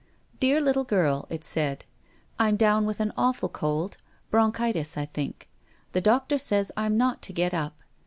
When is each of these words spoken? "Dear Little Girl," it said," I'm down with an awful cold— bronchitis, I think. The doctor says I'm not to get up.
"Dear 0.39 0.61
Little 0.61 0.83
Girl," 0.83 1.27
it 1.29 1.45
said," 1.45 1.85
I'm 2.39 2.57
down 2.57 2.87
with 2.87 2.99
an 2.99 3.13
awful 3.15 3.49
cold— 3.49 3.97
bronchitis, 4.31 4.97
I 4.97 5.05
think. 5.05 5.47
The 5.91 6.01
doctor 6.01 6.39
says 6.39 6.71
I'm 6.75 6.97
not 6.97 7.21
to 7.21 7.33
get 7.33 7.53
up. 7.53 7.77